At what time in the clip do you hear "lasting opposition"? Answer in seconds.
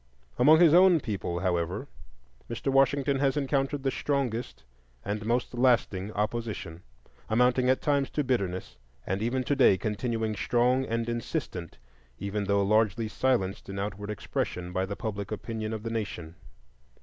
5.53-6.81